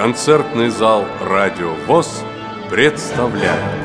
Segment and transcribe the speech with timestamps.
[0.00, 2.24] Концертный зал «Радио ВОЗ»
[2.70, 3.79] представляет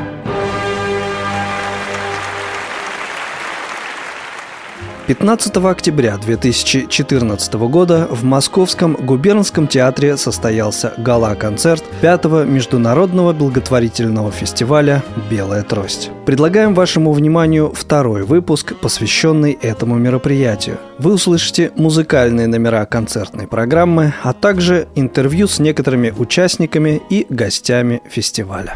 [5.08, 15.62] 15 октября 2014 года в Московском губернском театре состоялся гала-концерт 5-го международного благотворительного фестиваля «Белая
[15.62, 16.10] трость».
[16.26, 20.80] Предлагаем вашему вниманию второй выпуск, посвященный этому мероприятию.
[20.98, 28.76] Вы услышите музыкальные номера концертной программы, а также интервью с некоторыми участниками и гостями фестиваля.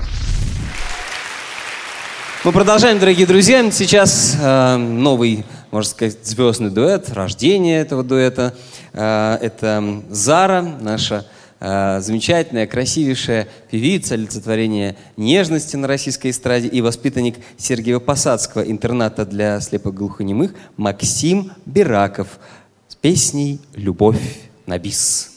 [2.43, 3.69] Мы продолжаем, дорогие друзья.
[3.71, 8.55] Сейчас э, новый можно сказать, звездный дуэт, рождение этого дуэта.
[8.93, 11.25] Э, это Зара, наша
[11.59, 19.59] э, замечательная, красивейшая певица, олицетворение нежности на российской эстраде и воспитанник Сергеева Посадского интерната для
[19.59, 22.39] слепоглухонемых Максим Бираков
[22.87, 24.19] с песней «Любовь
[24.65, 25.35] на бис».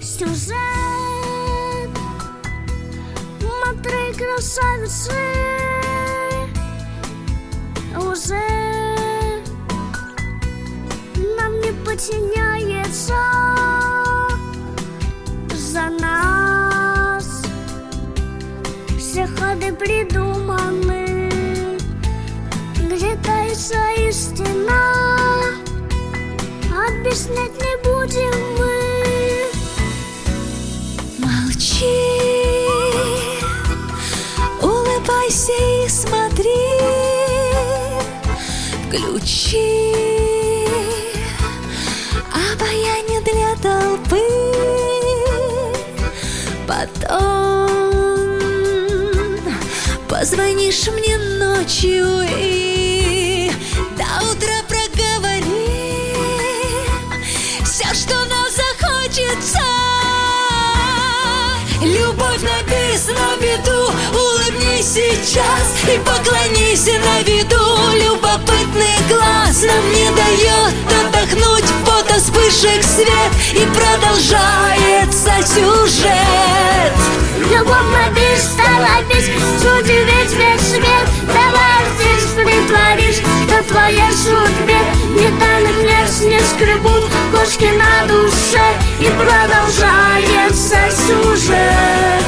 [0.00, 0.99] Сюжет
[3.70, 5.12] Смотри, красавицы
[7.96, 8.34] Уже.
[11.38, 13.14] Нам не подчиняется
[15.54, 17.42] За нас.
[18.98, 21.28] Все ходы придуманы
[22.74, 24.82] Где таится истина.
[26.88, 28.80] Объяснять не будем мы.
[31.18, 32.59] Молчи
[36.40, 36.50] смотри,
[38.88, 39.92] включи
[42.32, 44.22] обаяние для толпы,
[46.66, 47.68] потом
[50.08, 52.06] позвонишь мне ночью
[52.38, 52.69] и
[64.80, 67.56] улыбнись сейчас и поклонись на виду.
[67.94, 70.74] Любопытный глаз нам не дает
[71.06, 76.92] отдохнуть, фото вспышек свет и продолжается сюжет.
[77.50, 77.76] Любовь
[78.14, 79.28] бис, стала бис,
[79.60, 81.08] удивить весь свет.
[81.26, 84.80] Давай здесь притворишь, что твоя судьбе
[85.14, 88.64] не тайны лес не скребут кошки на душе
[89.00, 92.24] и продолжается сюжет.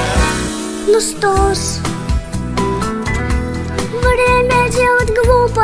[0.89, 1.82] Ну что ж,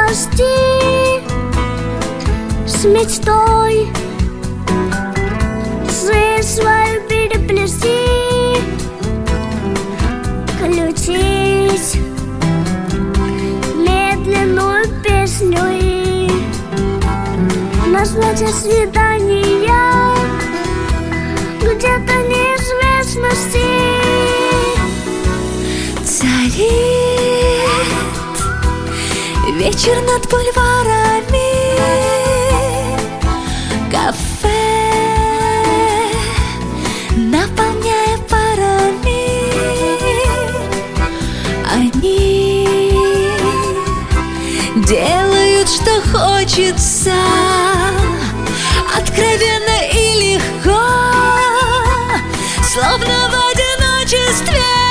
[0.09, 1.21] глупости
[2.67, 3.89] с мечтой.
[5.91, 8.57] Жизнь свою переплести,
[10.55, 12.01] включить
[13.77, 16.31] медленную песню и
[17.91, 20.15] назвать свидания
[21.61, 23.68] где-то неизвестности
[29.59, 31.51] вечер над бульварами.
[33.91, 34.49] Кафе
[37.17, 39.51] наполняя парами.
[41.75, 42.67] Они
[44.87, 47.15] делают, что хочется.
[48.97, 50.81] Откровенно и легко
[52.63, 54.88] Словно в одиночестве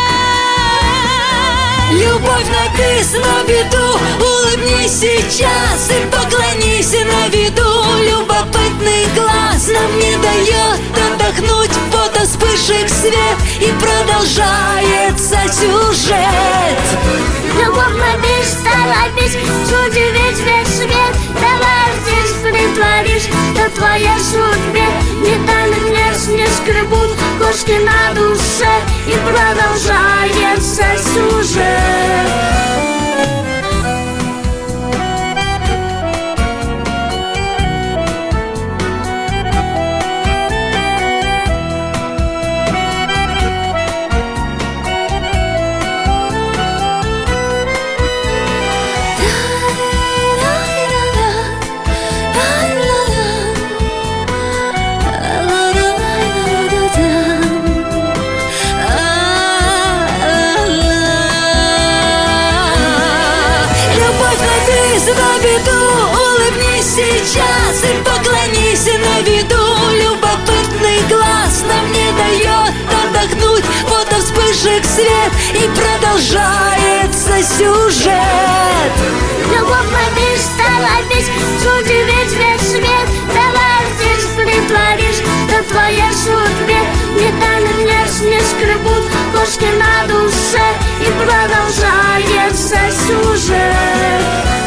[1.92, 4.00] Любовь написана в виду.
[4.20, 7.64] Улыбнись сейчас и поклонись на виду.
[8.02, 10.82] Любопытный глаз нам не дает
[11.14, 11.72] отдохнуть.
[11.92, 16.78] Фото вспышек свет и продолжается сюжет.
[17.58, 21.16] Любовь на бис, стала бис, удивить весь свет.
[21.36, 24.86] Давай здесь притворишь, что твоя судьбе
[25.22, 25.38] Не
[25.92, 28.70] лес не скребут кошки на душе
[29.08, 32.97] И продолжается сюжет
[67.28, 69.58] сейчас и поклонись на виду
[70.02, 73.66] Любопытный глаз нам не дает отдохнуть.
[73.90, 78.94] Вот вспышек свет и продолжается сюжет.
[79.52, 81.30] Любовь ловишь, стала бить,
[81.62, 83.08] чуди ведь весь свет.
[83.34, 86.80] Давай здесь притворишь, что твоя судьбе.
[87.16, 89.04] Детали вниз не скребут,
[89.34, 90.68] кошки на душе.
[91.02, 94.67] И продолжается сюжет.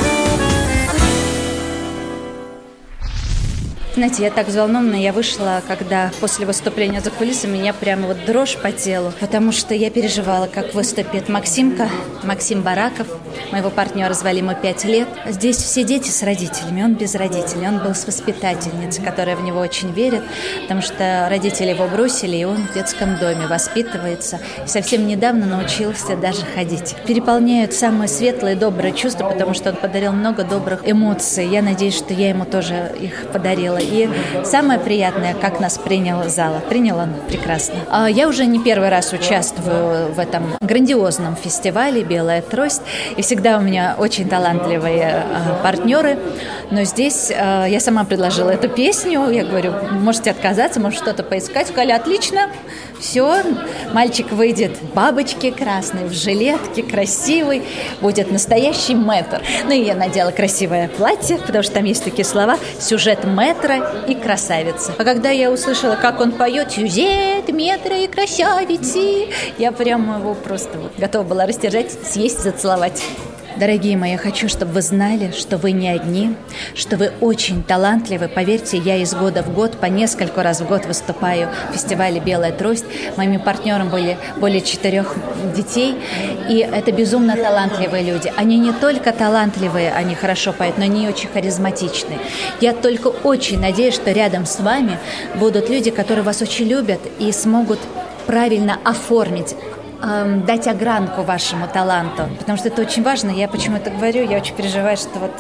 [4.00, 8.56] Знаете, я так взволнована, я вышла, когда после выступления за кулисами меня прямо вот дрожь
[8.56, 11.86] по телу, потому что я переживала, как выступит Максимка,
[12.24, 13.06] Максим Бараков,
[13.52, 15.06] моего партнера звали ему пять лет.
[15.26, 19.60] Здесь все дети с родителями, он без родителей, он был с воспитательницей, которая в него
[19.60, 20.22] очень верит,
[20.62, 24.40] потому что родители его бросили, и он в детском доме воспитывается.
[24.64, 26.96] И совсем недавно научился даже ходить.
[27.06, 31.46] Переполняют самые светлые, добрые чувства, потому что он подарил много добрых эмоций.
[31.46, 33.78] Я надеюсь, что я ему тоже их подарила.
[33.90, 34.08] И
[34.44, 36.60] самое приятное, как нас принял зал.
[36.68, 37.74] Принял он прекрасно.
[37.90, 42.82] А я уже не первый раз участвую в этом грандиозном фестивале «Белая трость».
[43.16, 46.18] И всегда у меня очень талантливые а, партнеры.
[46.70, 49.28] Но здесь а, я сама предложила эту песню.
[49.30, 51.68] Я говорю, можете отказаться, может что-то поискать.
[51.68, 52.48] Сказали, отлично,
[53.00, 53.42] все,
[53.92, 57.62] мальчик выйдет в бабочке красной, в жилетке, красивый,
[58.00, 59.42] будет настоящий мэтр.
[59.64, 64.14] Ну и я надела красивое платье, потому что там есть такие слова, сюжет мэтра и
[64.14, 64.92] красавицы.
[64.98, 70.78] А когда я услышала, как он поет сюжет метра и красавицы, я прямо его просто
[70.78, 73.02] вот готова была растяжать, съесть, зацеловать.
[73.56, 76.34] Дорогие мои, я хочу, чтобы вы знали, что вы не одни,
[76.74, 78.28] что вы очень талантливы.
[78.28, 82.52] Поверьте, я из года в год, по несколько раз в год выступаю в фестивале «Белая
[82.52, 82.84] трость».
[83.16, 85.16] Моими партнерами были более четырех
[85.54, 85.96] детей,
[86.48, 88.32] и это безумно талантливые люди.
[88.36, 92.18] Они не только талантливые, они хорошо поют, но они очень харизматичны.
[92.60, 94.98] Я только очень надеюсь, что рядом с вами
[95.34, 97.80] будут люди, которые вас очень любят и смогут
[98.26, 99.56] правильно оформить
[100.02, 103.30] эм, дать огранку вашему таланту, потому что это очень важно.
[103.30, 105.32] Я почему это говорю, я очень переживаю, что вот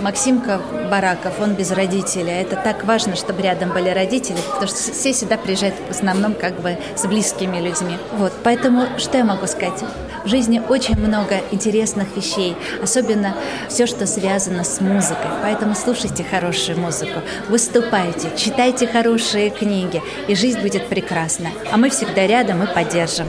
[0.00, 0.60] Максимка
[0.90, 2.32] Бараков, он без родителей.
[2.32, 6.60] Это так важно, чтобы рядом были родители, потому что все сюда приезжают в основном как
[6.60, 7.96] бы с близкими людьми.
[8.12, 9.84] Вот, поэтому что я могу сказать?
[10.24, 13.34] В жизни очень много интересных вещей, особенно
[13.68, 15.30] все, что связано с музыкой.
[15.42, 21.48] Поэтому слушайте хорошую музыку, выступайте, читайте хорошие книги, и жизнь будет прекрасна.
[21.70, 23.26] А мы всегда рядом и поддержим.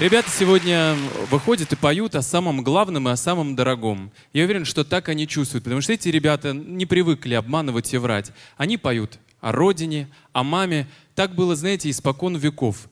[0.00, 0.96] Ребята сегодня
[1.30, 4.10] выходят и поют о самом главном и о самом дорогом.
[4.32, 8.32] Я уверен, что так они чувствуют, потому что эти ребята не привыкли обманывать и врать.
[8.56, 10.88] Они поют о родине, о маме.
[11.14, 12.88] Так было, знаете, испокон веков.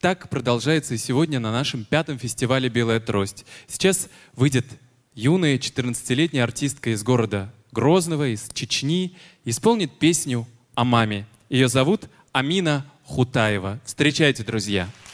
[0.00, 3.46] Так продолжается и сегодня на нашем пятом фестивале «Белая трость».
[3.68, 4.66] Сейчас выйдет
[5.14, 9.14] юная 14-летняя артистка из города Грозного, из Чечни,
[9.44, 11.26] исполнит песню о маме.
[11.48, 13.78] Ее зовут Амина Хутаева.
[13.84, 14.88] Встречайте, друзья!
[14.88, 15.09] Mevasam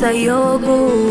[0.00, 1.09] 再有不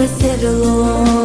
[0.00, 1.19] I sit alone.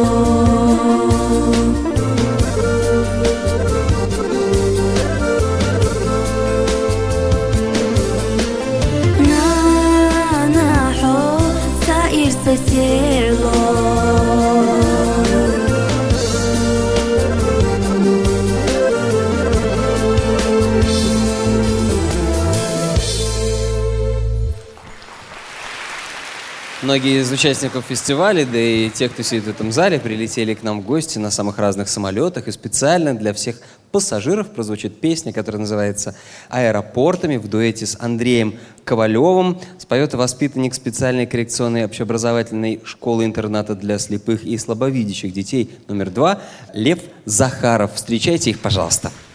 [26.96, 30.80] Многие из участников фестиваля, да и те, кто сидит в этом зале, прилетели к нам
[30.80, 32.48] в гости на самых разных самолетах.
[32.48, 33.60] И специально для всех
[33.92, 36.16] пассажиров прозвучит песня, которая называется
[36.48, 39.60] «Аэропортами» в дуэте с Андреем Ковалевым.
[39.76, 46.40] Споет воспитанник специальной коррекционной общеобразовательной школы-интерната для слепых и слабовидящих детей номер два
[46.72, 47.92] Лев Захаров.
[47.94, 49.12] Встречайте их, пожалуйста.
[49.12, 49.25] разбегаются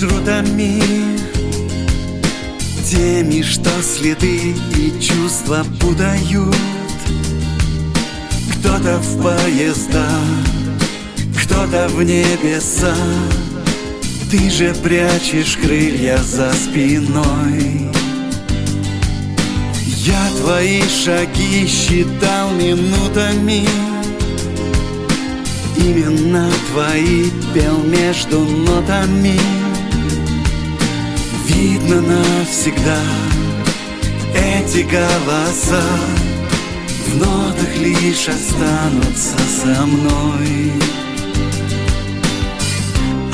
[0.00, 0.80] маршрутами
[2.84, 6.56] Теми, что следы и чувства путают.
[8.52, 10.08] Кто-то в поезда,
[11.42, 12.94] кто-то в небеса
[14.30, 17.90] Ты же прячешь крылья за спиной.
[19.84, 23.68] Я твои шаги считал минутами.
[25.76, 29.59] Именно твои пел между нотами
[31.54, 32.98] Видно навсегда
[34.34, 35.82] эти голоса.
[37.06, 40.72] В нотах лишь останутся со мной.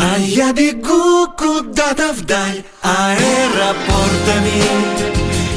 [0.01, 4.63] А я бегу куда-то вдаль аэропортами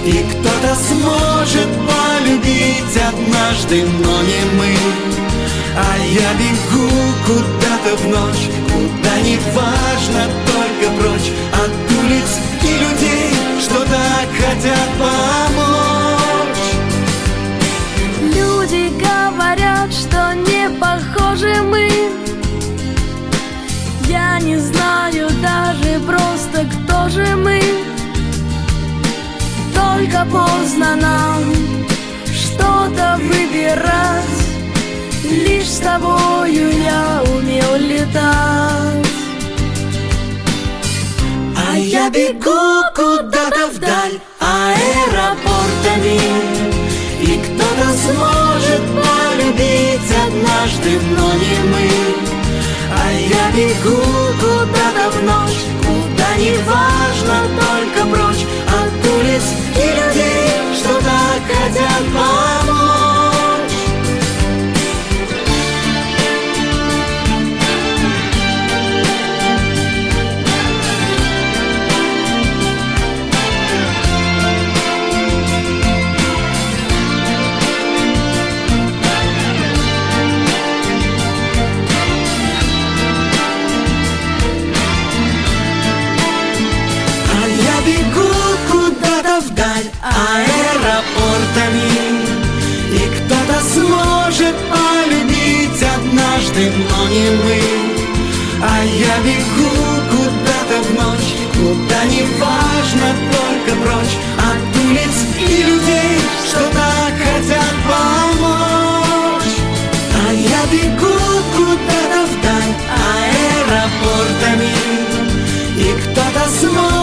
[0.06, 5.19] И кто-то сможет полюбить однажды, но не мы
[5.76, 6.90] а я бегу
[7.26, 11.72] куда-то в ночь Куда не важно, только прочь От
[12.04, 16.70] улиц и людей, что так хотят помочь.
[18.22, 21.90] Люди говорят, что не похожи мы.
[24.08, 27.62] Я не знаю даже просто, кто же мы.
[29.74, 31.44] Только поздно нам
[32.32, 34.38] что-то выбирать
[35.80, 39.08] с тобою я умел летать.
[41.56, 46.20] А я бегу куда-то вдаль аэропортами
[47.22, 51.90] И кто-то сможет полюбить однажды, но не мы.
[52.92, 54.02] А я бегу
[54.42, 59.46] куда-то в ночь Куда не важно, только прочь От улиц
[59.76, 62.69] и людей, что так хотят
[89.60, 91.89] вдаль аэропортами.
[92.92, 97.62] И кто-то сможет полюбить однажды, но не мы.
[98.62, 99.72] А я бегу
[100.12, 104.16] куда-то в ночь Куда не важно, только прочь.
[104.38, 109.56] От улиц и людей, что так хотят помочь.
[110.16, 111.18] А я бегу
[111.56, 112.74] куда-то вдаль
[113.28, 114.74] аэропортами.
[115.78, 116.99] И кто-то сможет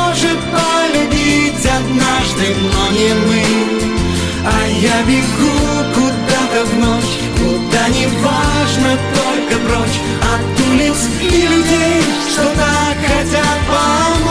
[2.36, 3.42] однажды, но не мы
[4.44, 12.02] А я бегу куда-то в ночь Куда не важно, только прочь От улиц и людей,
[12.30, 14.26] что так хотят помочь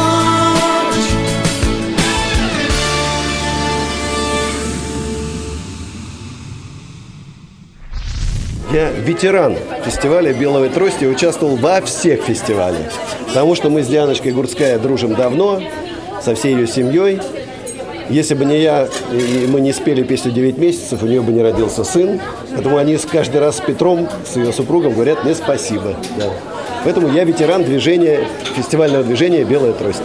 [8.72, 12.92] Я ветеран фестиваля «Белой трости» участвовал во всех фестивалях.
[13.28, 15.62] Потому что мы с Дианочкой Гурцкая дружим давно,
[16.22, 17.22] со всей ее семьей.
[18.10, 21.42] Если бы не я, и мы не спели песню «9 месяцев», у нее бы не
[21.42, 22.20] родился сын.
[22.52, 25.96] Поэтому они каждый раз с Петром, с ее супругом, говорят мне спасибо.
[26.18, 26.26] Да.
[26.84, 28.20] Поэтому я ветеран движения,
[28.56, 30.04] фестивального движения «Белая трость».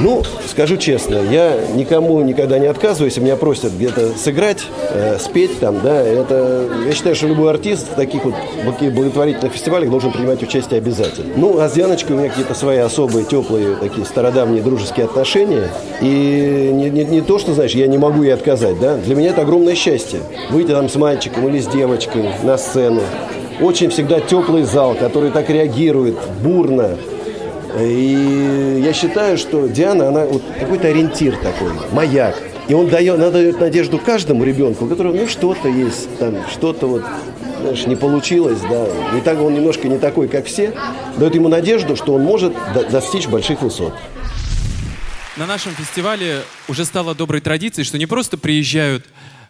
[0.00, 5.58] Ну, скажу честно, я никому никогда не отказываю, если меня просят где-то сыграть, э, спеть
[5.60, 10.42] там, да, это, я считаю, что любой артист в таких вот благотворительных фестивалях должен принимать
[10.42, 11.32] участие обязательно.
[11.36, 15.68] Ну, а с Яночкой у меня какие-то свои особые, теплые, такие стародавние дружеские отношения,
[16.00, 19.30] и не, не, не то, что, знаешь, я не могу ей отказать, да, для меня
[19.30, 20.20] это огромное счастье,
[20.50, 23.02] выйти там с мальчиком или с девочкой на сцену,
[23.60, 26.96] очень всегда теплый зал, который так реагирует бурно,
[27.78, 32.36] и я считаю, что Диана, она вот какой-то ориентир такой, маяк.
[32.68, 36.86] И он дает, она дает надежду каждому ребенку, у которого ну что-то есть, там что-то
[36.86, 37.02] вот
[37.60, 40.72] знаешь, не получилось, да, не так, он немножко не такой, как все,
[41.16, 43.94] дает ему надежду, что он может до- достичь больших высот.
[45.36, 49.04] На нашем фестивале уже стало доброй традицией, что не просто приезжают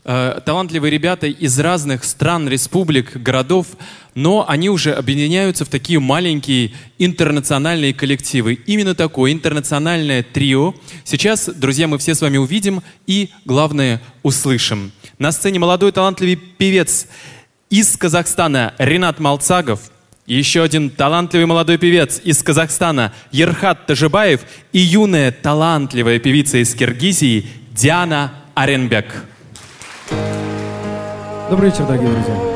[0.08, 3.66] э, талантливые ребята из разных стран, республик, городов,
[4.14, 8.54] но они уже объединяются в такие маленькие интернациональные коллективы.
[8.54, 14.90] Именно такое интернациональное трио сейчас, друзья, мы все с вами увидим и, главное, услышим.
[15.18, 17.06] На сцене молодой талантливый певец
[17.68, 19.80] из Казахстана Ренат Малцагов–
[20.28, 24.42] еще один талантливый молодой певец из Казахстана Ерхат Тажибаев
[24.74, 29.27] и юная талантливая певица из Киргизии Диана Аренбек.
[31.49, 32.53] Добрый вечер, дорогие друзья.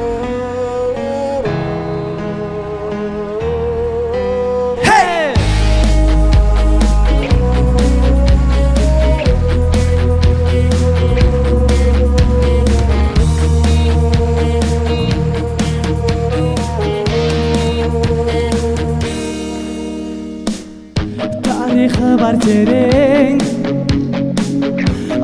[21.44, 23.42] тарихы бар терең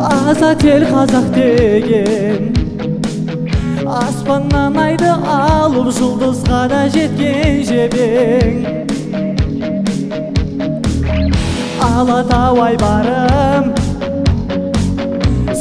[0.10, 2.57] азат ел қазақ деген
[3.89, 8.59] аспаннан айды алып жұлдызға да жеткен жебең.
[11.81, 13.73] Алатау айбарым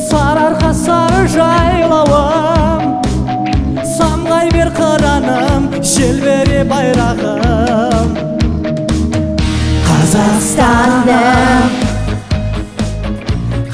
[0.09, 2.83] сарыарқа сары жайлауым.
[3.95, 8.13] Самғай бер қыраным желбіре байрағым.
[9.87, 11.75] Қазақстаным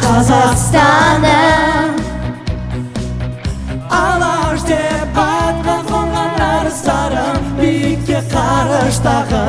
[0.03, 1.62] Қазақстаным.
[8.93, 9.41] алаштағы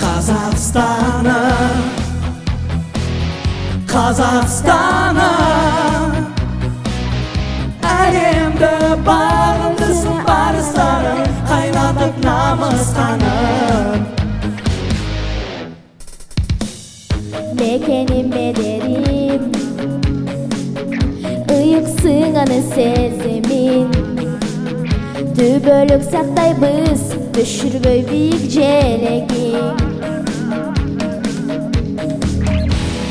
[0.00, 1.36] Қазақстаны
[3.92, 5.22] қазақстаным
[7.92, 8.72] әлемді
[9.06, 9.88] бағымды
[10.26, 14.02] парыздарың қайнатып намысқаным
[17.62, 19.50] мекенім бедерім
[21.58, 24.01] ұйықсынғаны сезімім
[25.42, 27.00] Түбөлік сақтайбыз
[27.34, 29.80] бейік биік желегін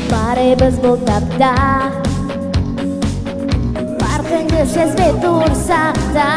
[0.08, 1.50] Барыбыз бұл тапта
[4.00, 6.30] Парқыңды сезбей тұрсақ та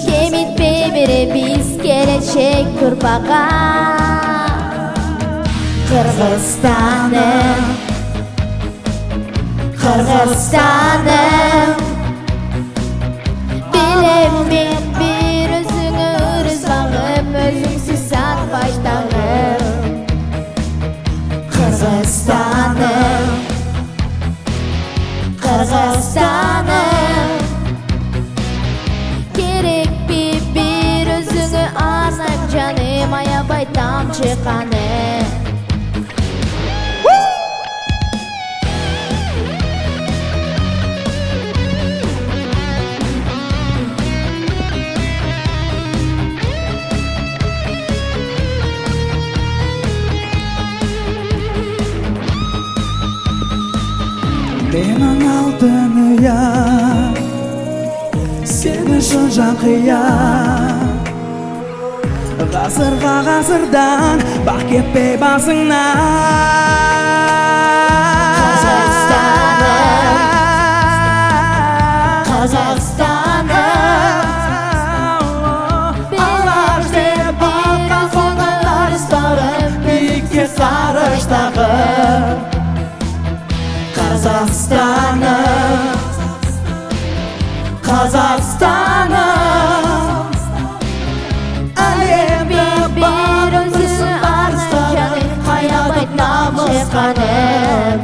[0.00, 0.90] Жемітпей
[1.30, 3.44] біз келечек ұрпаққа
[5.92, 7.62] Қырғызстаным
[9.84, 11.89] Қырғызстаным
[14.00, 19.64] Білем мен бір өзіңі өріз бағып Өзіңсіз сатпай тағып
[21.52, 23.26] Қырғызстаным
[25.42, 27.34] Қырғызстаным
[29.36, 30.22] Керек пе
[30.56, 35.39] бір өзіңі арнап жаным Аябай тамшы қаным
[54.80, 57.18] менің алтын ұям
[58.48, 60.88] сен үшін жан қиям
[62.54, 66.99] ғасырға ғасырдан бақ кетпей басыңнан.
[84.20, 86.00] Қазақстаным
[87.86, 89.14] қазақстаным
[91.84, 92.66] әлемді
[92.98, 97.98] бағындырсын арыстарым қайнатып намыс қаным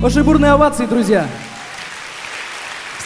[0.00, 1.26] Ваши бурные овации, друзья.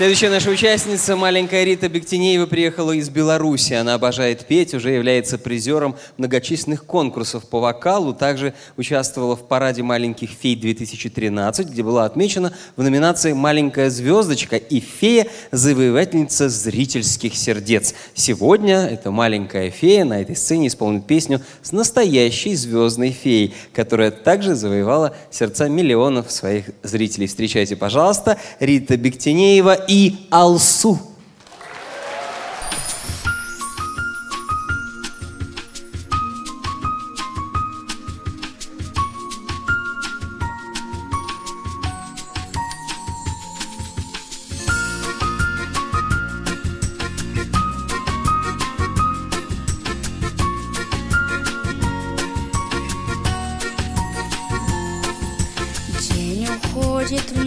[0.02, 3.74] Следующая наша участница, маленькая Рита Бектинеева, приехала из Беларуси.
[3.74, 8.12] Она обожает петь, уже является призером многочисленных конкурсов по вокалу.
[8.12, 15.28] Также участвовала в параде маленьких фей-2013, где была отмечена в номинации «Маленькая звездочка» и фея–
[15.52, 17.94] завоевательница зрительских сердец.
[18.12, 24.56] Сегодня эта маленькая фея на этой сцене исполнит песню с настоящей звездной феей, которая также
[24.56, 27.28] завоевала сердца миллионов своих зрителей.
[27.28, 30.98] Встречайте, пожалуйста, Рита Бектинеева и Алсу.
[56.74, 57.44] Уходит в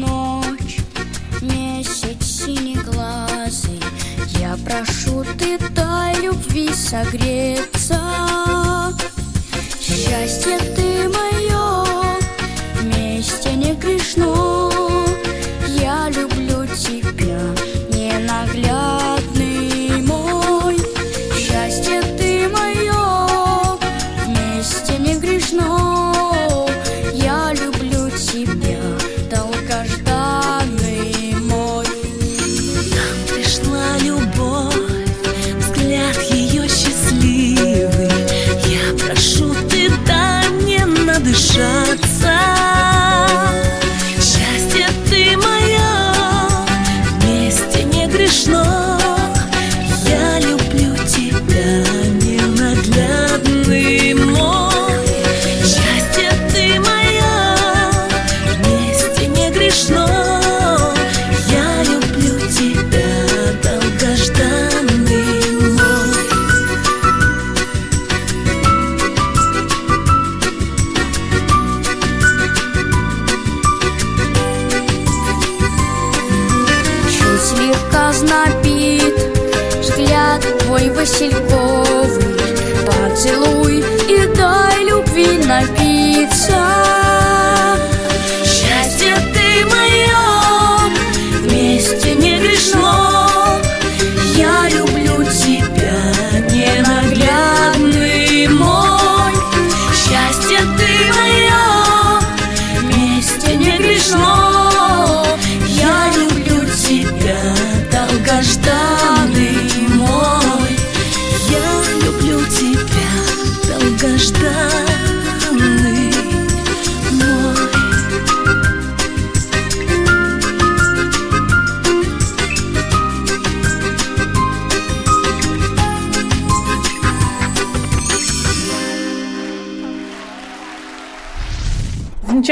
[4.65, 7.99] прошу, ты дай любви согреться.
[9.79, 11.34] Счастье ты мое,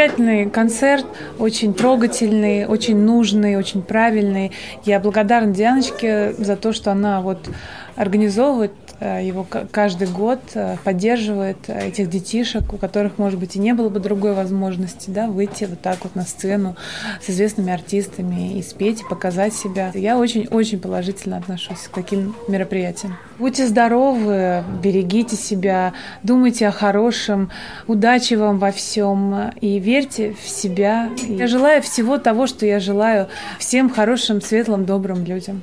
[0.03, 1.05] Замечательный концерт,
[1.39, 4.51] очень трогательный, очень нужный, очень правильный.
[4.83, 7.49] Я благодарна Дианочке за то, что она вот
[7.95, 13.59] организовывает его к- каждый год, э, поддерживает э, этих детишек, у которых, может быть, и
[13.59, 16.75] не было бы другой возможности да, выйти вот так вот на сцену
[17.21, 19.91] с известными артистами и спеть, и показать себя.
[19.93, 23.17] Я очень-очень положительно отношусь к таким мероприятиям.
[23.39, 27.49] Будьте здоровы, берегите себя, думайте о хорошем,
[27.87, 31.09] удачи вам во всем и верьте в себя.
[31.27, 33.27] Я желаю всего того, что я желаю
[33.59, 35.61] всем хорошим, светлым, добрым людям.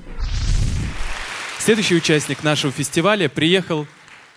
[1.71, 3.87] Следующий участник нашего фестиваля приехал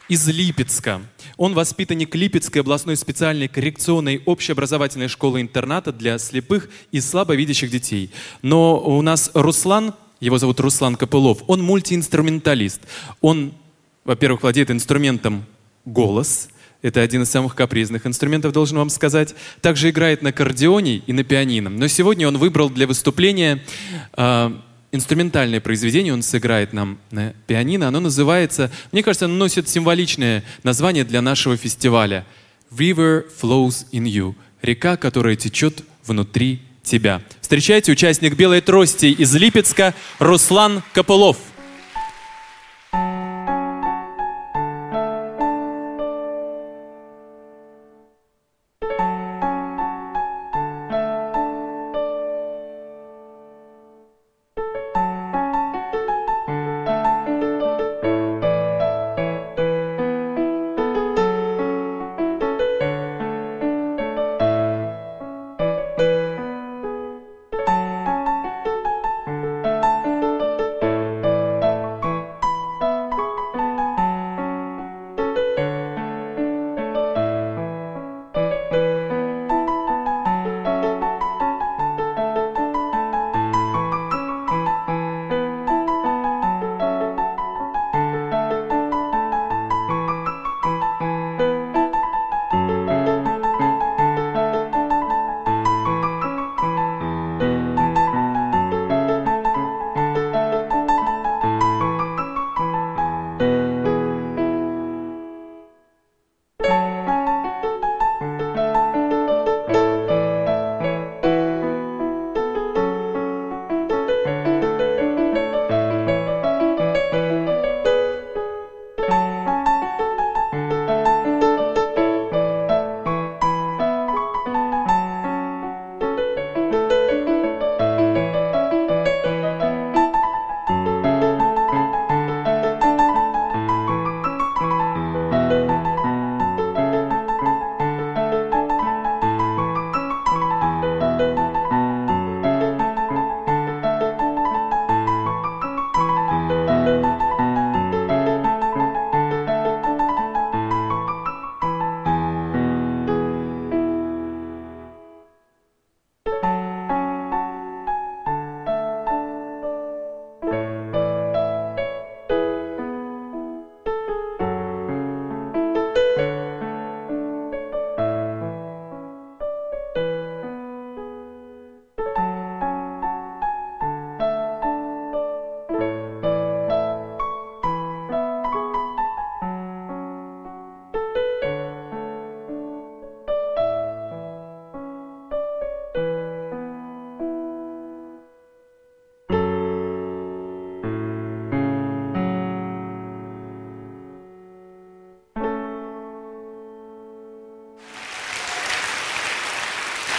[0.08, 1.02] из Липецка.
[1.36, 8.12] Он воспитанник Липецкой областной специальной коррекционной общеобразовательной школы-интерната для слепых и слабовидящих детей.
[8.44, 11.40] Но у нас Руслан Его зовут Руслан Копылов.
[11.48, 12.82] Он мультиинструменталист.
[13.20, 13.56] Он,
[14.06, 15.44] во-первых, владеет инструментом
[15.86, 16.50] голос.
[16.84, 19.34] Это один из самых капризных инструментов, должен вам сказать.
[19.60, 21.72] Также играет на аккордеоне и на пианино.
[21.72, 23.64] Но сегодня он выбрал для выступления
[24.16, 24.52] э,
[24.94, 26.14] инструментальное произведение.
[26.14, 27.90] Он сыграет нам на пианино.
[27.90, 32.26] Оно называется, мне кажется, оно носит символичное название для нашего фестиваля.
[32.72, 34.36] River flows in you.
[34.62, 37.22] Река, которая течет внутри тебя.
[37.42, 41.38] Встречайте участник «Белой трости» из Липецка Руслан Копылов.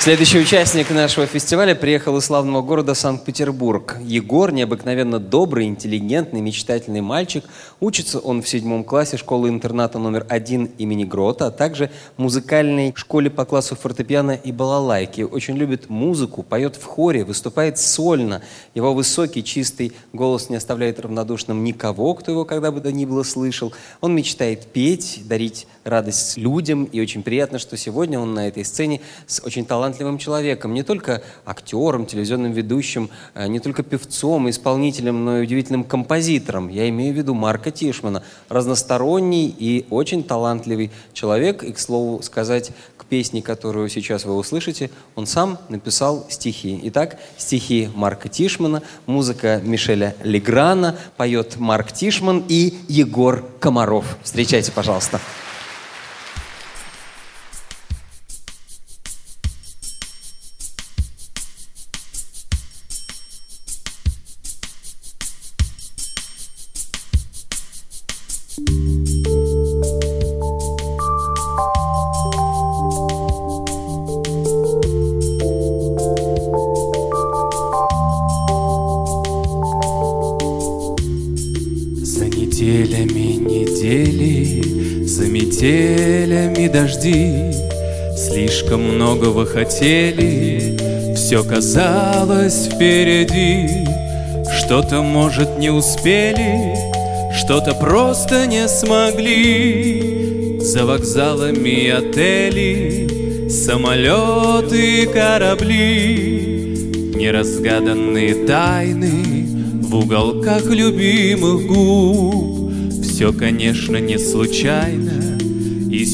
[0.05, 3.97] Следующий участник нашего фестиваля приехал из славного города Санкт-Петербург.
[4.03, 7.43] Егор необыкновенно добрый, интеллигентный, мечтательный мальчик.
[7.81, 13.47] Учится он в седьмом классе школы-интерната номер один имени Грота, а также музыкальной школе по
[13.47, 15.23] классу фортепиано и балалайки.
[15.23, 18.43] Очень любит музыку, поет в хоре, выступает сольно.
[18.75, 23.23] Его высокий, чистый голос не оставляет равнодушным никого, кто его когда бы то ни было
[23.23, 23.73] слышал.
[24.03, 29.01] Он мечтает петь, дарить радость людям, и очень приятно, что сегодня он на этой сцене
[29.27, 35.25] с очень талантливым талантливым человеком, не только актером, телевизионным ведущим, э, не только певцом, исполнителем,
[35.25, 36.69] но и удивительным композитором.
[36.69, 38.23] Я имею в виду Марка Тишмана.
[38.49, 41.63] Разносторонний и очень талантливый человек.
[41.63, 46.81] И, к слову сказать, к песне, которую сейчас вы услышите, он сам написал стихи.
[46.85, 54.17] Итак, стихи Марка Тишмана, музыка Мишеля Леграна, поет Марк Тишман и Егор Комаров.
[54.23, 55.21] Встречайте, пожалуйста.
[86.75, 87.53] Дожди.
[88.17, 90.77] Слишком многого хотели
[91.15, 93.87] Все казалось впереди.
[94.59, 96.75] Что-то, может, не успели
[97.39, 100.59] Что-то просто не смогли.
[100.61, 106.77] За вокзалами отели Самолеты и корабли
[107.15, 109.47] Неразгаданные тайны
[109.83, 112.73] в уголках любимых губ.
[113.03, 115.04] Все, конечно, не случайно,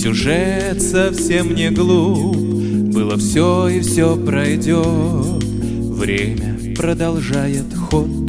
[0.01, 2.35] сюжет совсем не глуп.
[2.37, 8.20] Было все и все пройдет, время продолжает ход.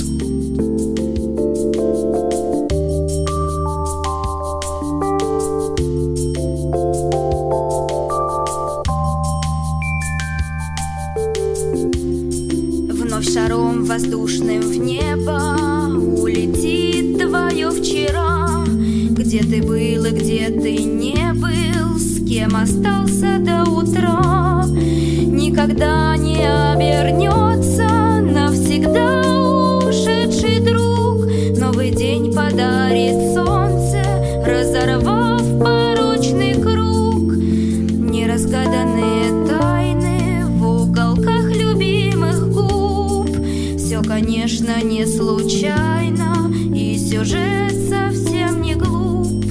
[44.42, 46.52] Конечно, не случайно.
[46.76, 49.46] И сюжет совсем не глуп.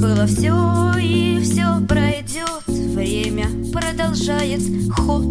[0.00, 2.62] Было все и все пройдет
[2.94, 4.62] Время продолжает
[4.94, 5.24] ход.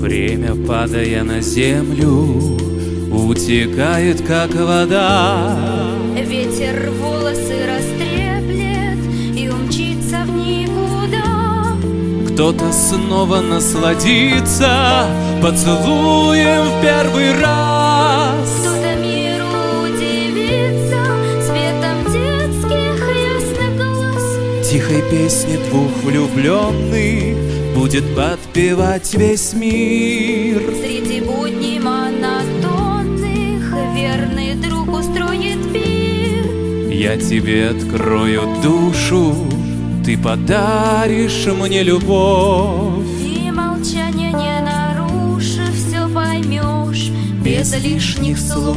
[0.00, 2.52] Время, падая на землю,
[3.10, 5.63] утекает, как вода.
[12.34, 15.06] Кто-то снова насладится
[15.40, 18.48] поцелуем в первый раз.
[18.60, 19.46] Кто-то миру
[19.84, 20.98] удивится
[21.46, 22.98] Светом детских
[23.30, 27.36] ясных глаз Тихой песни двух влюбленных
[27.72, 30.60] будет подпевать весь мир.
[30.82, 33.62] Среди будней монотонных
[33.94, 39.36] Верный друг устроит пир Я тебе открою душу,
[40.04, 43.06] ты подаришь мне любовь.
[43.20, 47.10] И молчание не нарушив Все поймешь
[47.42, 48.76] без лишних слов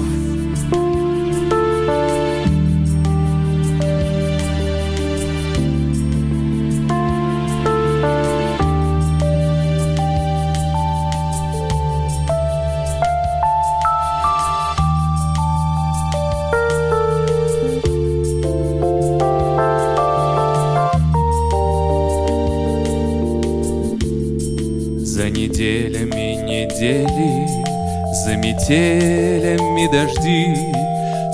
[30.28, 30.74] дожди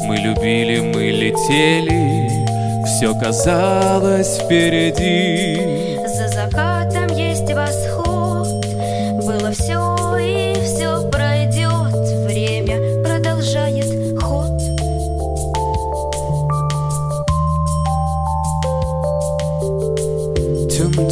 [0.06, 2.30] Мы любили, мы летели,
[2.86, 5.98] все казалось впереди.
[6.06, 8.48] За закатом есть восход.
[9.26, 11.94] Было все и все пройдет
[12.26, 14.60] Время продолжает ход.
[20.70, 21.10] Тюм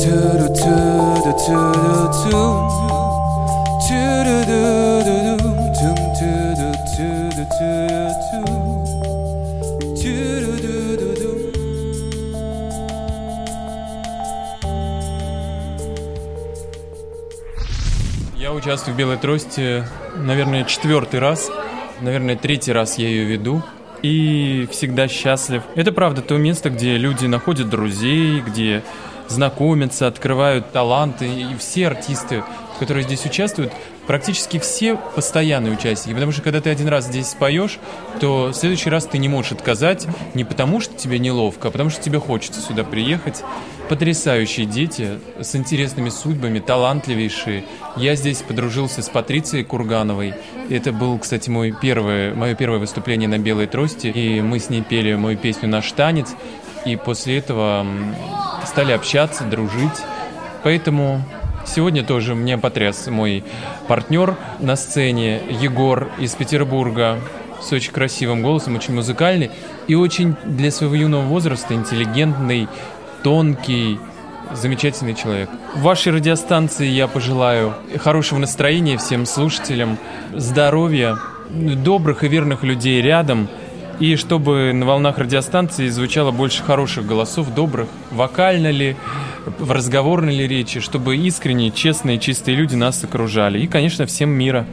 [18.61, 19.83] участвую в «Белой трости»,
[20.15, 21.49] наверное, четвертый раз.
[21.99, 23.63] Наверное, третий раз я ее веду.
[24.03, 25.63] И всегда счастлив.
[25.73, 28.83] Это правда то место, где люди находят друзей, где
[29.27, 31.27] знакомятся, открывают таланты.
[31.27, 32.43] И все артисты,
[32.79, 33.73] которые здесь участвуют,
[34.07, 36.13] практически все постоянные участники.
[36.13, 37.79] Потому что когда ты один раз здесь споешь,
[38.19, 41.89] то в следующий раз ты не можешь отказать не потому, что тебе неловко, а потому
[41.89, 43.43] что тебе хочется сюда приехать.
[43.89, 47.65] Потрясающие дети с интересными судьбами, талантливейшие.
[47.97, 50.33] Я здесь подружился с Патрицией Кургановой.
[50.69, 54.07] Это был, кстати, мой первое, мое первое выступление на белой трости.
[54.07, 56.29] И мы с ней пели мою песню «Наш танец».
[56.85, 57.85] И после этого
[58.65, 59.99] стали общаться, дружить.
[60.63, 61.23] Поэтому
[61.65, 63.43] сегодня тоже меня потряс мой
[63.87, 67.19] партнер на сцене, Егор из Петербурга,
[67.61, 69.51] с очень красивым голосом, очень музыкальный
[69.87, 72.67] и очень для своего юного возраста интеллигентный,
[73.23, 73.99] тонкий,
[74.53, 75.49] замечательный человек.
[75.75, 79.97] Вашей радиостанции я пожелаю хорошего настроения всем слушателям,
[80.35, 81.17] здоровья,
[81.49, 83.47] добрых и верных людей рядом,
[84.01, 88.97] и чтобы на волнах радиостанции звучало больше хороших голосов, добрых, вокально ли,
[89.59, 93.59] в разговорной ли речи, чтобы искренние, честные, чистые люди нас окружали.
[93.59, 94.65] И, конечно, всем мира.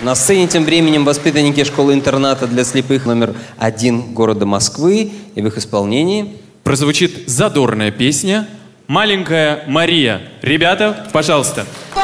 [0.00, 5.58] На сцене тем временем воспитанники школы-интерната для слепых номер один города Москвы и в их
[5.58, 8.48] исполнении Прозвучит задорная песня
[8.86, 10.22] «Маленькая Мария».
[10.40, 11.66] Ребята, пожалуйста.
[11.94, 12.03] Я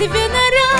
[0.00, 0.79] себе наряд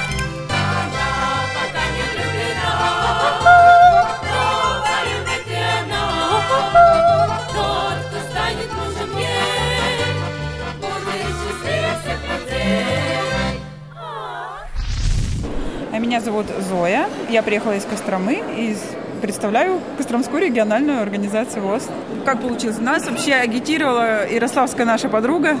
[16.11, 17.07] Меня зовут Зоя.
[17.29, 18.75] Я приехала из Костромы и
[19.21, 21.87] представляю Костромскую региональную организацию ВОЗ.
[22.25, 22.79] Как получилось?
[22.79, 25.57] Нас вообще агитировала Ярославская наша подруга,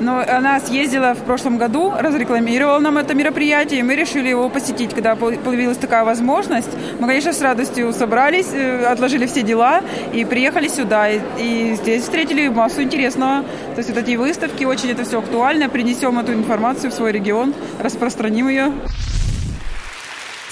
[0.00, 4.92] но она съездила в прошлом году, разрекламировала нам это мероприятие, и мы решили его посетить,
[4.92, 6.70] когда появилась такая возможность.
[6.98, 9.82] Мы, конечно, с радостью собрались, э, отложили все дела
[10.12, 11.10] и приехали сюда.
[11.10, 13.44] И, и здесь встретили массу интересного.
[13.76, 15.68] То есть вот эти выставки, очень это все актуально.
[15.68, 18.72] Принесем эту информацию в свой регион, распространим ее.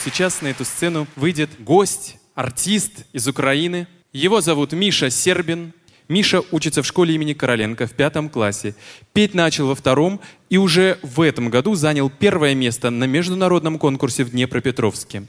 [0.03, 3.87] Сейчас на эту сцену выйдет гость, артист из Украины.
[4.15, 5.75] Его зовут Миша Сербин.
[6.09, 8.75] Миша учится в школе имени Короленко в пятом классе.
[9.13, 14.25] Петь начал во втором и уже в этом году занял первое место на международном конкурсе
[14.25, 15.25] в Днепропетровске.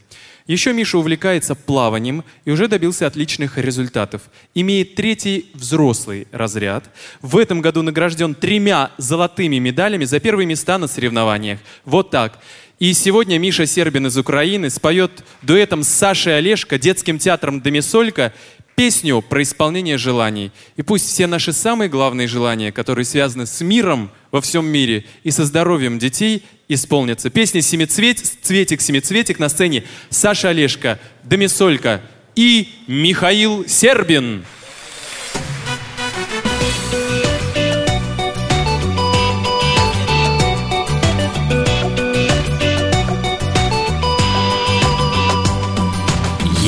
[0.48, 4.22] Еще Миша увлекается плаванием и уже добился отличных результатов.
[4.56, 6.90] Имеет третий взрослый разряд.
[7.22, 11.60] В этом году награжден тремя золотыми медалями за первые места на соревнованиях.
[11.84, 12.40] Вот так.
[12.82, 18.34] И сегодня Миша Сербин из Украины споет дуэтом с Сашей Олешко, детским театром «Домисолька»
[18.76, 20.52] песню про исполнение желаний.
[20.78, 25.30] И пусть все наши самые главные желания, которые связаны с миром во всем мире и
[25.30, 27.30] со здоровьем детей, исполнятся.
[27.30, 32.02] Песня «Семицвет», «Цветик-семицветик» на сцене Саша Олешко, «Домисолька»
[32.36, 34.44] и Михаил Сербин.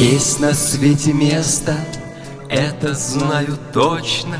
[0.03, 1.77] Есть на свете место,
[2.49, 4.37] это знаю точно,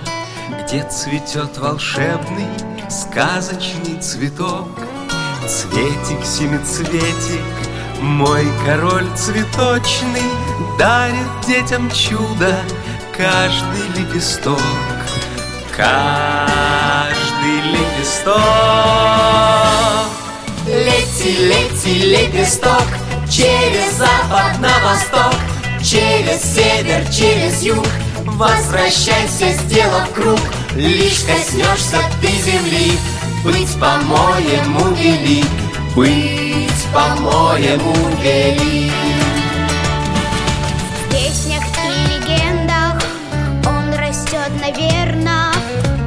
[0.59, 2.49] Где цветет волшебный
[2.89, 4.67] сказочный цветок.
[5.47, 7.45] Цветик, семицветик,
[8.01, 10.29] мой король цветочный
[10.77, 12.59] Дарит детям чудо
[13.15, 14.59] каждый лепесток.
[15.77, 18.35] Каждый лепесток.
[20.67, 22.83] Лети, лети, лепесток
[23.29, 25.52] Через запад на восток
[25.83, 27.85] Через север, через юг.
[28.25, 30.39] Возвращайся, сделав круг
[30.75, 32.93] Лишь коснешься ты земли.
[33.43, 35.43] Быть, по-моему, вели
[35.93, 38.91] Быть, по-моему, вели.
[41.01, 43.03] В песнях и легендах
[43.67, 45.51] он растет, наверно.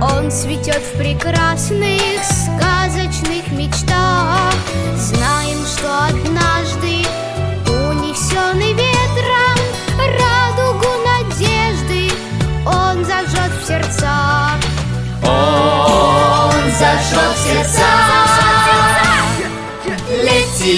[0.01, 4.55] Он цветет в прекрасных сказочных мечтах.
[4.97, 6.36] Знаем, что однажды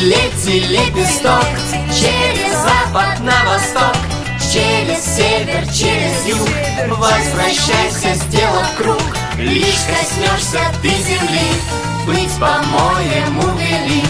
[0.01, 1.45] Лети, лепесток
[1.93, 3.97] Через запад на восток
[4.53, 6.49] Через север, через юг.
[6.97, 9.03] Возвращайся, сделав круг.
[9.37, 11.51] Лишь коснешься ты земли.
[12.07, 14.05] Быть, по-моему, вели.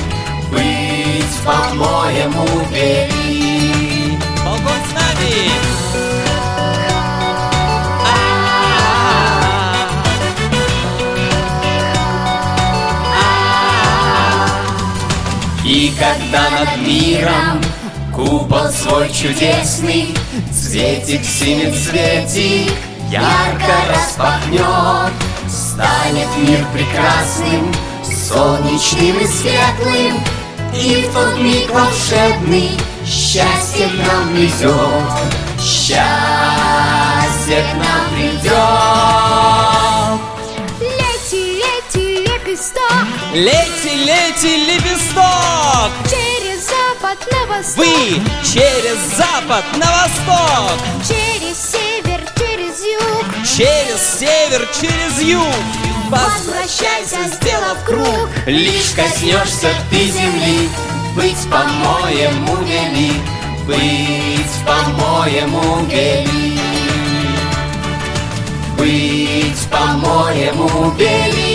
[0.53, 4.17] Быть, по-моему, вели.
[4.45, 5.88] Балкон с нами!
[15.99, 17.61] Когда над миром
[18.15, 20.15] купол свой чудесный
[20.53, 22.73] Цветик, семицветик
[23.11, 25.13] ярко распахнет
[25.49, 27.73] Станет мир прекрасным,
[28.05, 30.21] солнечным и светлым
[30.75, 32.71] И в тот миг волшебный
[33.05, 34.73] счастье к нам придет
[35.61, 35.99] Счастье
[37.63, 39.38] к нам придет
[43.35, 45.93] Лети, лети, лепесток!
[46.09, 47.77] Через запад на восток.
[47.77, 50.79] Вы через запад на восток!
[51.07, 53.27] Через север, через юг.
[53.45, 55.45] Через север, через юг!
[56.09, 58.31] Возвращайся, сделав круг.
[58.47, 60.71] Лишь коснешься ты земли.
[61.15, 63.13] Быть, по-моему, вели.
[63.67, 66.59] Быть, по-моему, вели.
[68.79, 71.48] Быть, по-моему, вели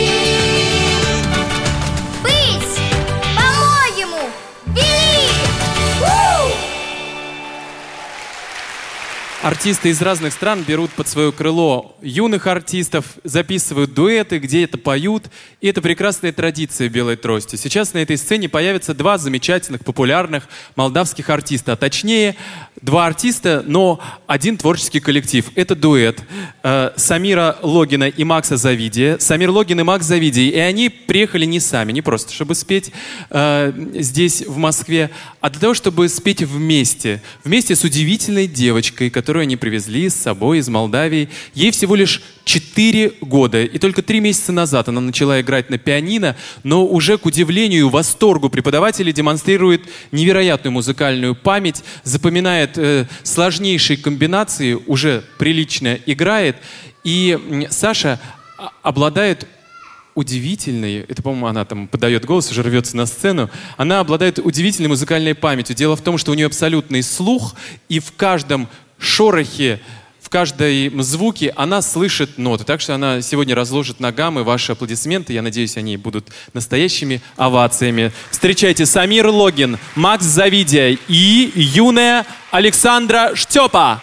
[9.44, 15.26] артисты из разных стран берут под свое крыло юных артистов, записывают дуэты, где это поют.
[15.60, 17.58] И это прекрасная традиция белой трости.
[17.58, 21.74] Сейчас на этой сцене появятся два замечательных, популярных молдавских артиста.
[21.74, 22.36] А точнее,
[22.82, 25.46] два артиста, но один творческий коллектив.
[25.56, 26.22] Это дуэт
[26.64, 29.18] э, Самира Логина и Макса Завидия.
[29.20, 30.50] Самир Логин и Макс Завидий.
[30.50, 32.92] И они приехали не сами, не просто чтобы спеть
[33.30, 35.10] э, здесь, в Москве,
[35.42, 37.22] а для того, чтобы спеть вместе.
[37.44, 41.28] Вместе с удивительной девочкой, которую они привезли с собой из Молдавии.
[41.56, 43.64] Ей всего лишь 4 года.
[43.64, 48.52] И только три месяца назад она начала играть на пианино, но уже, к удивлению восторгу
[48.52, 49.82] преподавателей демонстрирует
[50.12, 56.58] невероятную музыкальную память, запоминает э, сложнейшие комбинации, уже прилично играет.
[57.04, 58.20] И Саша
[58.84, 59.48] обладает
[60.16, 65.34] удивительной, это, по-моему, она там подает голос, уже рвется на сцену, она обладает удивительной музыкальной
[65.34, 65.76] памятью.
[65.76, 67.56] Дело в том, что у нее абсолютный слух,
[67.90, 68.70] и в каждом
[69.04, 69.80] шорохе,
[70.22, 72.64] в каждой звуке она слышит ноты.
[72.64, 75.34] Так что она сегодня разложит на гаммы ваши аплодисменты.
[75.34, 78.12] Я надеюсь, они будут настоящими овациями.
[78.32, 84.02] Встречайте Самир Логин, Макс Завидия и юная Александра Штепа.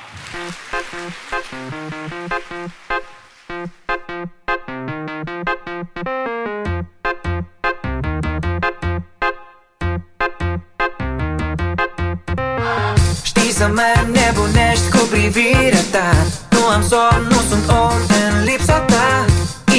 [15.21, 16.11] Privirea ta
[16.49, 19.25] Nu am somn, nu sunt om în lipsa ta.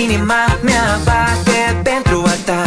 [0.04, 2.64] Inima mea bate pentru a ta.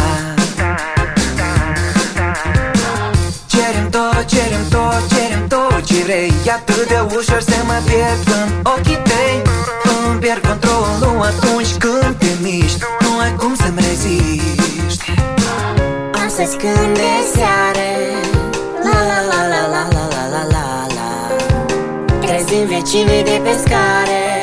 [3.47, 6.33] Cerem tot, cerem tot, cerem tot ce vrei.
[6.47, 9.43] E atât de ușor să mă pierd în ochii tăi.
[10.09, 12.79] Îmi pierd controlul atunci când te miști.
[13.01, 15.05] Nu ai cum să-mi reziști.
[16.27, 18.34] Astăzi când e seară
[22.85, 24.34] Veci vede pescare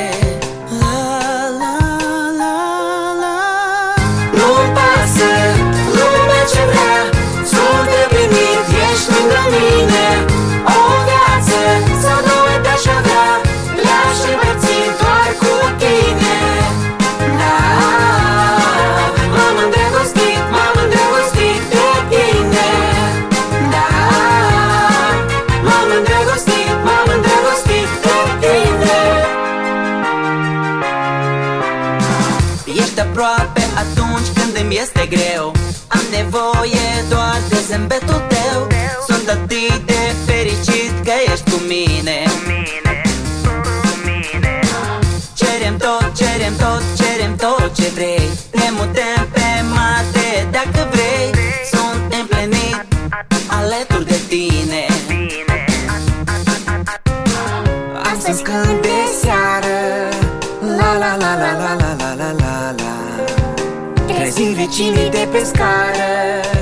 [37.72, 38.68] zâmbetul tău
[39.08, 42.18] Sunt atât de fericit că ești cu mine.
[45.34, 48.30] Cerem tot, cerem tot, cerem tot ce vrei.
[48.60, 51.30] Ne mutăm pe mate dacă vrei.
[51.74, 52.86] Sunt împlinit
[53.58, 54.84] alături de tine.
[58.14, 59.80] Astăzi când e seară
[60.78, 62.76] La la la la la la la la la.
[62.78, 66.61] La Trezim vecinii de pe scară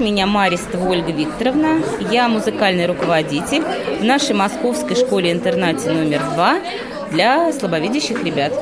[0.00, 1.82] Меня Маристова Ольга Викторовна.
[2.10, 3.62] Я музыкальный руководитель
[4.00, 6.56] в нашей московской школе-интернате номер два
[7.10, 8.54] для слабовидящих ребят.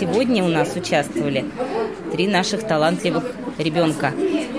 [0.00, 1.44] Сегодня у нас участвовали
[2.10, 3.24] три наших талантливых
[3.58, 4.12] ребенка.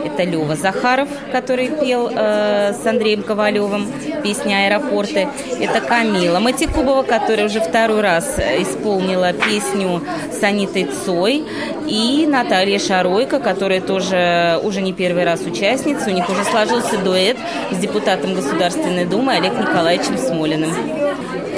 [0.05, 3.87] Это Лева Захаров, который пел э, с Андреем Ковалевым
[4.23, 5.27] песни «Аэропорты».
[5.59, 10.01] Это Камила Матикубова, которая уже второй раз исполнила песню
[10.31, 11.43] с Анитой Цой.
[11.87, 16.09] И Наталья Шаройко, которая тоже уже не первый раз участница.
[16.09, 17.37] У них уже сложился дуэт
[17.71, 20.73] с депутатом Государственной Думы Олег Николаевичем Смолиным.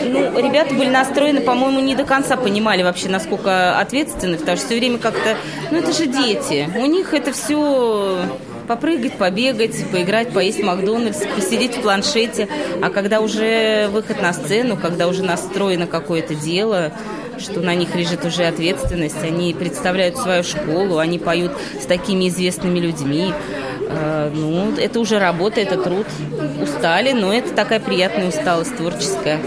[0.08, 4.78] Ну, ребята были настроены, по-моему, не до конца понимали вообще, насколько ответственны, потому что все
[4.78, 5.36] время как-то,
[5.72, 8.20] ну это же дети, у них это все
[8.66, 12.48] попрыгать, побегать, поиграть, поесть Макдональдс, посидеть в планшете.
[12.82, 16.92] А когда уже выход на сцену, когда уже настроено какое-то дело,
[17.38, 21.52] что на них лежит уже ответственность, они представляют свою школу, они поют
[21.82, 23.34] с такими известными людьми.
[23.88, 26.08] Э, ну, это уже работа, это труд.
[26.62, 29.40] Устали, но это такая приятная усталость творческая.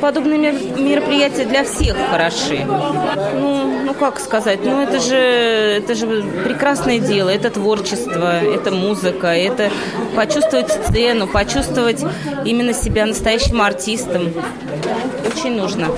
[0.00, 2.64] Подобные мероприятия для всех хороши.
[2.64, 9.28] Ну, ну как сказать, ну это же, это же прекрасное дело, это творчество, это музыка,
[9.28, 9.70] это
[10.14, 12.04] почувствовать сцену, почувствовать
[12.44, 14.32] именно себя настоящим артистом.
[15.26, 15.88] Очень нужно.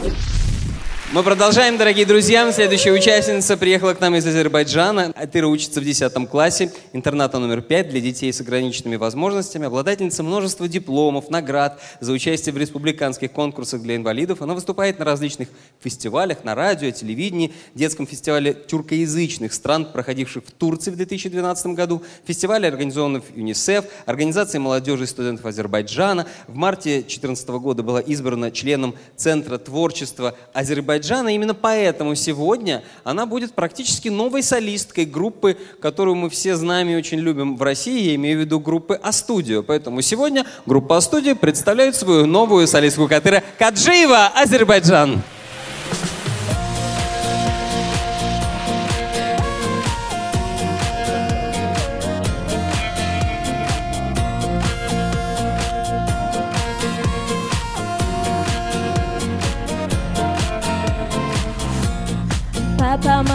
[1.12, 2.52] Мы продолжаем, дорогие друзья.
[2.52, 5.12] Следующая участница приехала к нам из Азербайджана.
[5.16, 9.66] Атыра учится в 10 классе интерната номер 5 для детей с ограниченными возможностями.
[9.66, 14.40] Обладательница множества дипломов, наград за участие в республиканских конкурсах для инвалидов.
[14.40, 15.48] Она выступает на различных
[15.80, 22.68] фестивалях, на радио, телевидении, детском фестивале тюркоязычных стран, проходивших в Турции в 2012 году, фестивале,
[22.68, 26.28] организованном ЮНИСЕФ, Организации молодежи и студентов Азербайджана.
[26.46, 31.28] В марте 2014 года была избрана членом Центра творчества Азербайджана Азербайджана.
[31.28, 37.18] Именно поэтому сегодня она будет практически новой солисткой группы, которую мы все знаем и очень
[37.18, 38.10] любим в России.
[38.10, 39.62] Я имею в виду группы «Астудио».
[39.62, 45.22] Поэтому сегодня группа «Астудио» представляет свою новую солистку Катыра Каджиева, Азербайджан.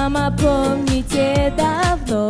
[0.09, 2.29] Мама, помните давно.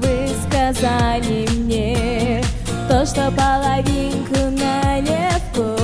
[0.00, 2.42] Вы сказали мне
[2.88, 5.76] То, что половинку налегко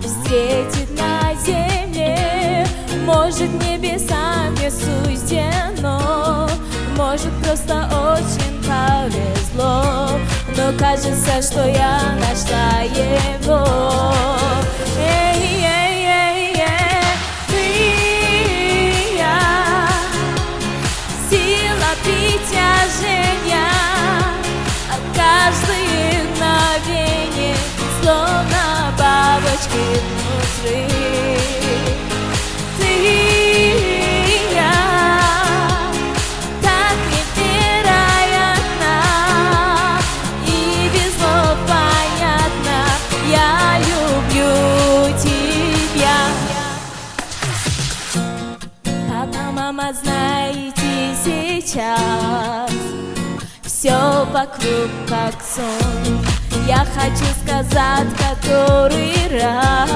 [0.00, 2.66] Встретит на земле.
[3.04, 6.48] Может небесами суждено
[6.96, 10.18] Может просто очень повезло.
[10.56, 13.64] Но кажется, что я нашла его.
[14.98, 15.91] Эй, эй,
[32.78, 32.96] Ты
[34.54, 34.74] я
[36.62, 36.98] Так
[37.36, 38.94] невероятно
[40.46, 41.14] И без
[41.66, 42.78] понятно
[43.30, 44.52] Я люблю
[45.18, 46.20] тебя
[49.08, 50.92] Папа, мама, знаете
[51.24, 52.72] сейчас
[53.62, 56.31] Все вокруг как сон
[56.66, 59.90] Я хочу сказать который раз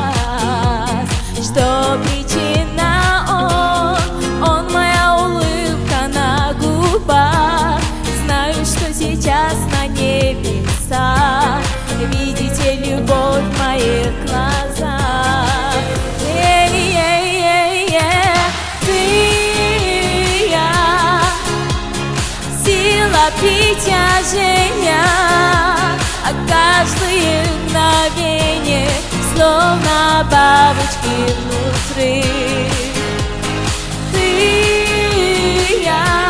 [1.41, 7.81] Что причина он Он моя улыбка на губах.
[8.25, 11.63] Знаю, что сейчас на небесах
[12.11, 15.75] Видите любовь в моих глазах.
[16.37, 17.89] Эй, эй, эй,
[18.81, 21.21] ты я
[22.65, 24.77] Сила притяжения
[26.29, 28.91] А каждое мгновение
[29.33, 32.25] Словно бабочки внутри.
[34.13, 36.26] Ты я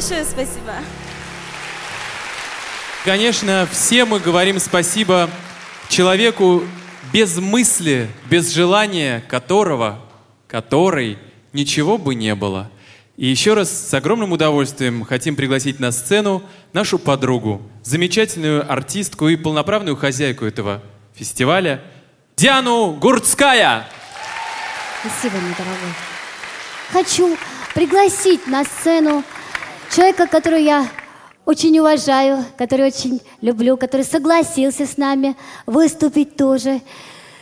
[0.00, 0.72] Большое спасибо.
[3.04, 5.28] Конечно, все мы говорим спасибо
[5.90, 6.62] человеку
[7.12, 10.00] без мысли, без желания которого,
[10.48, 11.18] который
[11.52, 12.70] ничего бы не было.
[13.18, 16.42] И еще раз с огромным удовольствием хотим пригласить на сцену
[16.72, 20.80] нашу подругу, замечательную артистку и полноправную хозяйку этого
[21.14, 21.82] фестиваля,
[22.38, 23.86] Диану Гурцкая.
[25.00, 25.92] Спасибо, мой дорогой.
[26.90, 27.36] Хочу
[27.74, 29.22] пригласить на сцену
[29.90, 30.88] человека, которого я
[31.44, 35.36] очень уважаю, который очень люблю, который согласился с нами
[35.66, 36.80] выступить тоже.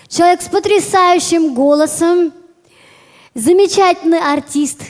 [0.08, 2.32] Человек с потрясающим голосом,
[3.34, 4.80] замечательный артист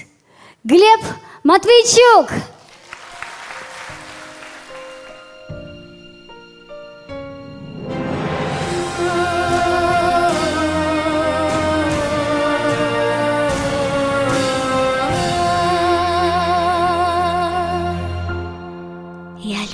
[0.63, 1.01] Глеб
[1.43, 2.31] Матвейчук.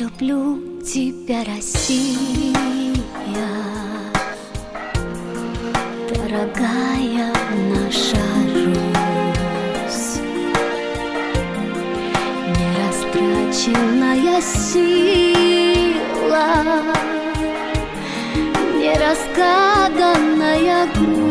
[0.01, 2.95] Люблю тебя, Россия,
[6.09, 7.33] дорогая
[7.71, 8.25] наша
[8.55, 10.21] Русь,
[12.57, 16.47] нерастраченная сила,
[18.79, 21.24] неразгаданная грусть.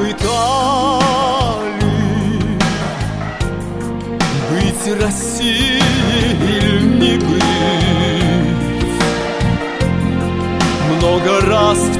[0.00, 1.60] Пытали
[4.50, 4.86] Быть
[7.18, 7.40] быть
[10.96, 11.99] Много раз в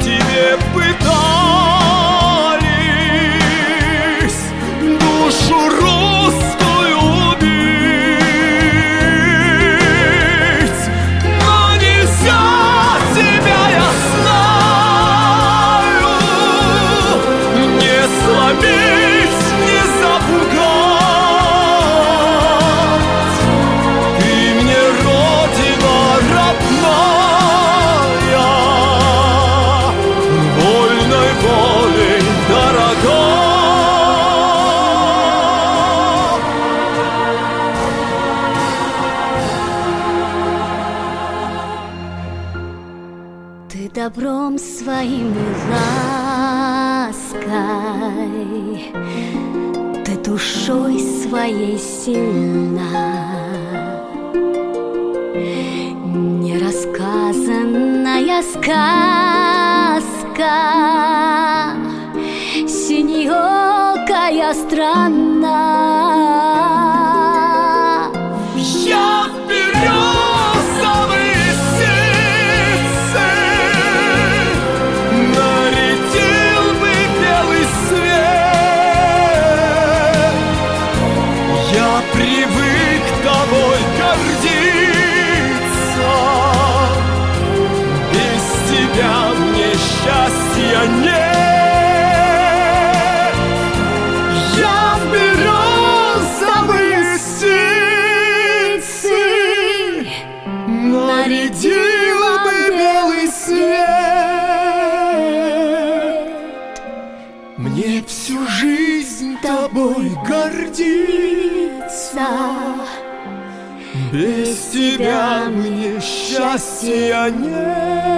[43.95, 45.55] добром своим и
[47.11, 48.93] лаской,
[50.05, 53.31] Ты душой своей сильна.
[56.05, 60.53] Нерассказанная сказка,
[62.67, 65.30] Синеокая страна.
[115.01, 118.11] Тебя мне счастья нет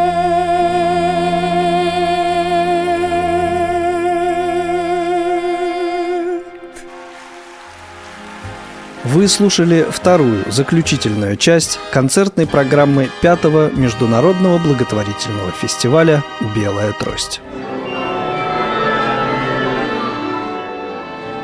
[9.04, 16.24] Вы слушали вторую, заключительную часть концертной программы пятого международного благотворительного фестиваля
[16.56, 17.42] «Белая трость».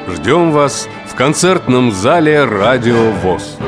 [0.09, 3.59] Ждем вас в концертном зале «Радио ВОЗ».